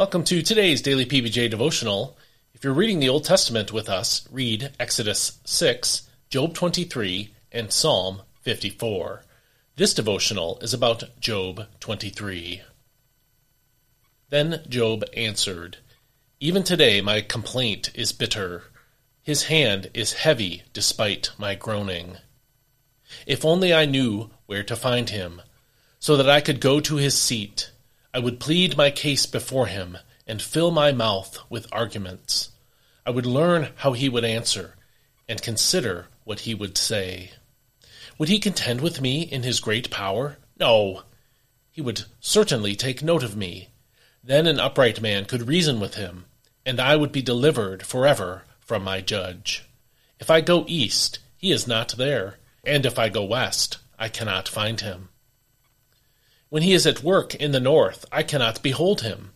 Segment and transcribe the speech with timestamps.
[0.00, 2.16] Welcome to today's daily PBJ devotional.
[2.54, 8.22] If you're reading the Old Testament with us, read Exodus 6, Job 23, and Psalm
[8.40, 9.24] 54.
[9.76, 12.62] This devotional is about Job 23.
[14.30, 15.76] Then Job answered,
[16.40, 18.62] Even today my complaint is bitter.
[19.22, 22.16] His hand is heavy despite my groaning.
[23.26, 25.42] If only I knew where to find him,
[25.98, 27.70] so that I could go to his seat
[28.12, 32.50] I would plead my case before him and fill my mouth with arguments.
[33.06, 34.76] I would learn how he would answer
[35.28, 37.32] and consider what he would say.
[38.18, 40.38] Would he contend with me in his great power?
[40.58, 41.04] No.
[41.70, 43.68] He would certainly take note of me.
[44.24, 46.24] Then an upright man could reason with him,
[46.66, 49.68] and I would be delivered forever from my judge.
[50.18, 54.48] If I go east, he is not there, and if I go west, I cannot
[54.48, 55.09] find him.
[56.50, 59.30] When he is at work in the north, I cannot behold him.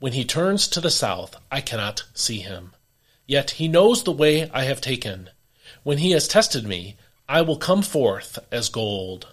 [0.00, 2.72] When he turns to the south, I cannot see him.
[3.24, 5.30] Yet he knows the way I have taken.
[5.84, 6.96] When he has tested me,
[7.28, 9.28] I will come forth as gold.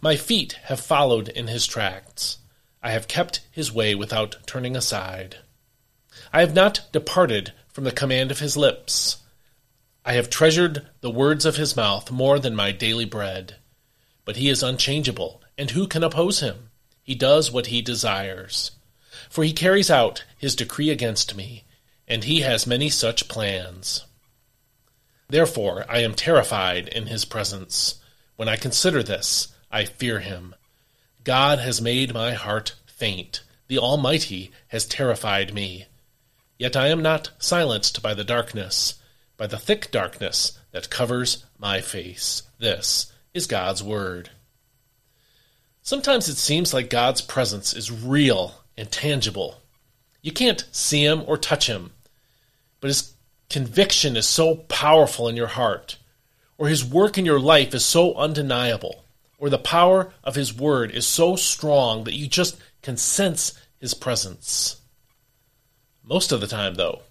[0.00, 2.38] My feet have followed in his tracts.
[2.82, 5.36] I have kept his way without turning aside.
[6.32, 9.18] I have not departed from the command of his lips.
[10.02, 13.56] I have treasured the words of his mouth more than my daily bread.
[14.24, 16.70] But he is unchangeable and who can oppose him?
[17.02, 18.72] He does what he desires.
[19.28, 21.64] For he carries out his decree against me,
[22.08, 24.04] and he has many such plans.
[25.28, 28.00] Therefore I am terrified in his presence.
[28.36, 30.54] When I consider this, I fear him.
[31.24, 33.42] God has made my heart faint.
[33.68, 35.86] The Almighty has terrified me.
[36.58, 38.94] Yet I am not silenced by the darkness,
[39.36, 42.42] by the thick darkness that covers my face.
[42.58, 44.30] This is God's word.
[45.86, 49.60] Sometimes it seems like God's presence is real and tangible.
[50.22, 51.92] You can't see him or touch him,
[52.80, 53.12] but his
[53.50, 55.98] conviction is so powerful in your heart,
[56.56, 59.04] or his work in your life is so undeniable,
[59.36, 63.92] or the power of his word is so strong that you just can sense his
[63.92, 64.80] presence.
[66.02, 67.02] Most of the time, though,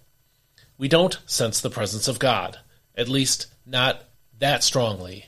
[0.78, 2.58] we don't sense the presence of God,
[2.96, 4.02] at least not
[4.40, 5.26] that strongly.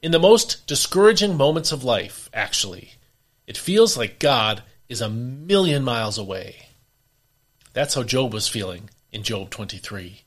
[0.00, 2.92] In the most discouraging moments of life, actually,
[3.48, 6.68] it feels like God is a million miles away.
[7.72, 10.22] That's how Job was feeling in Job 23.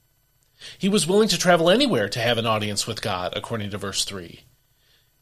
[0.77, 4.03] He was willing to travel anywhere to have an audience with God, according to verse
[4.03, 4.41] 3.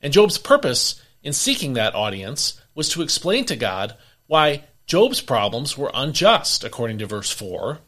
[0.02, 3.96] And Job's purpose in seeking that audience was to explain to God
[4.26, 7.81] why Job's problems were unjust, according to verse 4,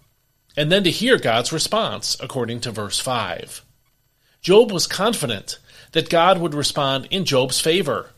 [0.56, 3.66] and then to hear God's response, according to verse 5.
[4.42, 5.58] Job was confident
[5.92, 8.12] that God would respond in Job's favor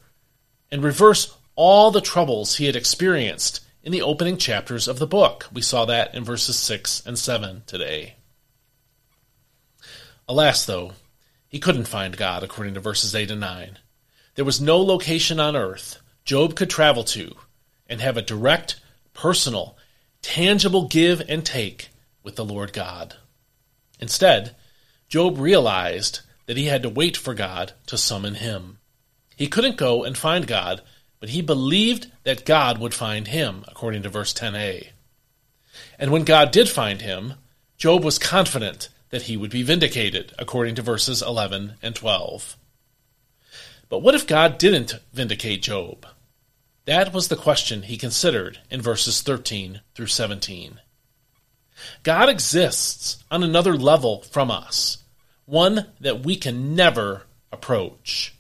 [0.72, 5.48] and reverse all the troubles he had experienced in the opening chapters of the book.
[5.54, 8.16] We saw that in verses 6 and 7 today.
[10.28, 10.94] Alas, though,
[11.48, 13.78] he couldn't find God, according to verses 8 and 9.
[14.36, 17.36] There was no location on earth Job could travel to
[17.88, 18.80] and have a direct,
[19.14, 19.78] personal,
[20.22, 21.90] tangible give and take
[22.24, 23.18] with the Lord God.
[24.00, 24.56] Instead,
[25.10, 28.80] Job realized that he had to wait for God to summon him.
[29.36, 30.82] He couldn't go and find God,
[31.20, 34.90] but he believed that God would find him, according to verse 10a.
[35.98, 37.36] And when God did find him,
[37.78, 42.58] Job was confident that he would be vindicated, according to verses 11 and 12.
[43.90, 46.06] But what if God didn't vindicate Job?
[46.86, 50.80] That was the question he considered in verses 13 through 17.
[52.04, 55.03] God exists on another level from us
[55.46, 58.34] one that we can never approach.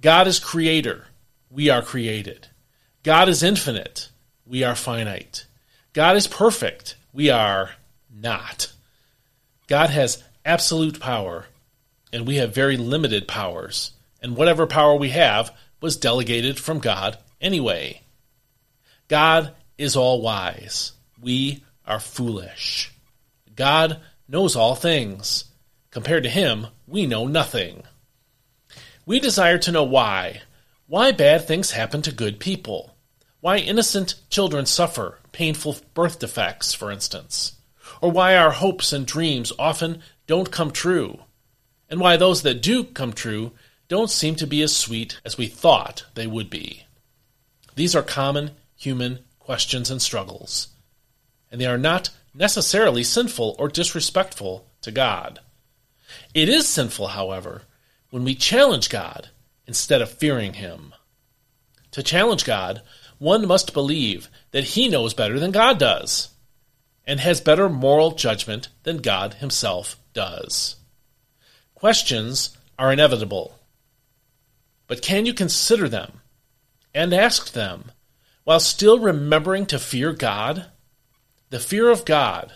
[0.00, 1.06] God is creator,
[1.50, 2.48] we are created.
[3.02, 4.08] God is infinite,
[4.46, 5.46] we are finite.
[5.92, 7.70] God is perfect, we are
[8.12, 8.72] not.
[9.66, 11.46] God has absolute power,
[12.12, 17.18] and we have very limited powers, and whatever power we have was delegated from God
[17.40, 18.02] anyway.
[19.08, 20.92] God is all wise.
[21.20, 22.92] We are foolish.
[23.54, 25.44] God knows all things.
[25.92, 27.84] Compared to him, we know nothing.
[29.06, 30.42] We desire to know why.
[30.88, 32.96] Why bad things happen to good people.
[33.40, 37.52] Why innocent children suffer painful birth defects, for instance.
[38.00, 41.20] Or why our hopes and dreams often don't come true.
[41.88, 43.52] And why those that do come true
[43.88, 46.86] don't seem to be as sweet as we thought they would be.
[47.74, 50.68] These are common human questions and struggles,
[51.50, 55.40] and they are not necessarily sinful or disrespectful to God.
[56.34, 57.62] It is sinful, however,
[58.10, 59.28] when we challenge God
[59.66, 60.94] instead of fearing Him.
[61.92, 62.82] To challenge God,
[63.18, 66.28] one must believe that He knows better than God does.
[67.04, 70.76] and has better moral judgment than God Himself does.
[71.74, 73.58] Questions are inevitable,
[74.86, 76.20] but can you consider them
[76.94, 77.90] and ask them
[78.44, 80.66] while still remembering to fear God?
[81.50, 82.52] The fear of God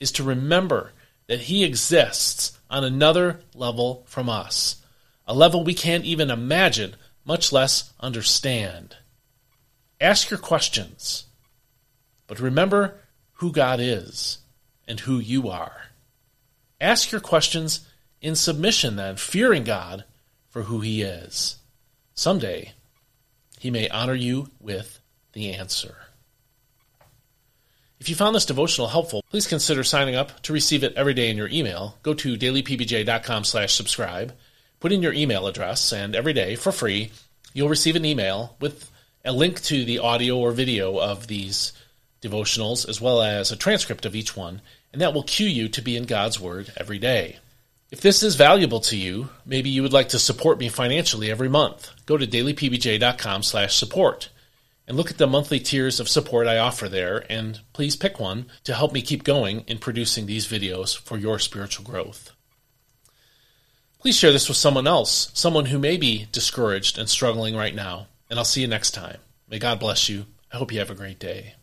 [0.00, 0.92] is to remember
[1.28, 4.82] that He exists on another level from us,
[5.26, 8.96] a level we can't even imagine, much less understand.
[10.00, 11.26] Ask your questions,
[12.26, 12.96] but remember
[13.34, 14.38] who God is
[14.86, 15.82] and who you are.
[16.80, 17.86] Ask your questions
[18.20, 20.04] in submission, then, fearing God
[20.48, 21.58] for who He is.
[22.14, 22.72] Someday,
[23.58, 25.00] He may honor you with
[25.32, 25.96] the answer.
[28.00, 31.30] If you found this devotional helpful, please consider signing up to receive it every day
[31.30, 31.98] in your email.
[32.02, 34.34] Go to dailypbj.com slash subscribe,
[34.78, 37.10] put in your email address, and every day, for free,
[37.52, 38.90] you'll receive an email with
[39.24, 41.72] a link to the audio or video of these
[42.22, 44.62] devotionals, as well as a transcript of each one,
[44.92, 47.38] and that will cue you to be in God's Word every day.
[47.90, 51.48] If this is valuable to you, maybe you would like to support me financially every
[51.48, 51.90] month.
[52.06, 54.28] Go to dailypbj.com slash support
[54.88, 58.46] and look at the monthly tiers of support I offer there, and please pick one
[58.64, 62.32] to help me keep going in producing these videos for your spiritual growth.
[64.00, 68.06] Please share this with someone else, someone who may be discouraged and struggling right now,
[68.30, 69.18] and I'll see you next time.
[69.46, 70.24] May God bless you.
[70.50, 71.54] I hope you have a great day.